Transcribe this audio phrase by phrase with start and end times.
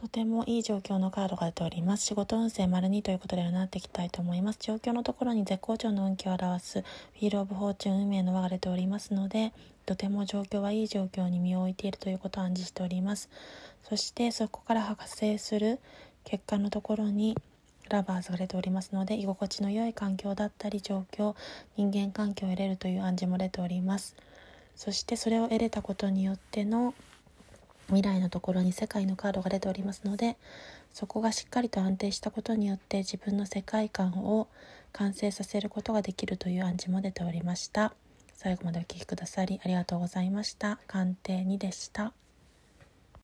[0.00, 2.06] とてもいい状況のカードが出ております。
[2.06, 4.58] 仕事運勢丸2ということで占っていきたいと思います。
[4.60, 9.52] 状況のところに絶好調の運気を表す Wheel of Fortune 運命の輪が出ておりますので、
[9.86, 13.28] とても状況はいい状況に身を置いているということを暗示しております。
[13.82, 15.80] そしてそこから発生する
[16.22, 17.36] 結果のところに
[17.90, 21.34] Lovers が出ておりますので、居心地の良い環境だったり状況、
[21.76, 24.14] 人間関係を得れるという暗示も出ております。
[24.76, 26.94] そしてそれを得れたことによっての
[27.88, 30.36] 未来のところに世界のカードが出ておりますので
[30.92, 34.48] そこがしっかりと安定したことによって自分の世界観を
[34.92, 37.94] 完成させることができるという暗示も出ておりました。
[38.34, 40.78] 最後までお聴きくださりありがとうございました。
[40.86, 42.12] 鑑定2でした。